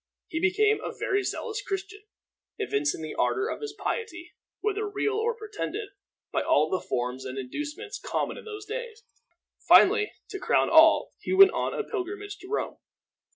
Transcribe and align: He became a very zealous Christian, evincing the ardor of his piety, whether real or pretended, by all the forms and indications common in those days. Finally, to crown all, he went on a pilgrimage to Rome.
He 0.29 0.39
became 0.39 0.81
a 0.81 0.91
very 0.97 1.21
zealous 1.21 1.61
Christian, 1.61 2.01
evincing 2.57 3.03
the 3.03 3.13
ardor 3.13 3.47
of 3.49 3.61
his 3.61 3.71
piety, 3.73 4.33
whether 4.59 4.89
real 4.89 5.13
or 5.13 5.35
pretended, 5.37 5.89
by 6.31 6.41
all 6.41 6.71
the 6.71 6.79
forms 6.81 7.23
and 7.23 7.37
indications 7.37 7.99
common 8.03 8.35
in 8.35 8.45
those 8.45 8.65
days. 8.65 9.03
Finally, 9.67 10.11
to 10.29 10.39
crown 10.39 10.71
all, 10.71 11.13
he 11.19 11.33
went 11.33 11.51
on 11.51 11.75
a 11.75 11.83
pilgrimage 11.83 12.39
to 12.39 12.47
Rome. 12.47 12.77